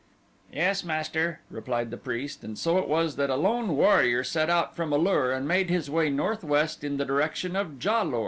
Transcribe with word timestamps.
"Yes, 0.51 0.83
master," 0.83 1.41
replied 1.51 1.91
the 1.91 1.95
priest, 1.97 2.43
and 2.43 2.57
so 2.57 2.79
it 2.79 2.87
was 2.87 3.17
that 3.17 3.29
a 3.29 3.35
lone 3.35 3.77
warrior 3.77 4.23
set 4.23 4.49
out 4.49 4.75
from 4.75 4.91
A 4.91 4.97
lur 4.97 5.31
and 5.31 5.47
made 5.47 5.69
his 5.69 5.91
way 5.91 6.09
northwest 6.09 6.83
in 6.83 6.97
the 6.97 7.05
direction 7.05 7.55
of 7.55 7.83
Ja 7.83 8.01
lur. 8.01 8.19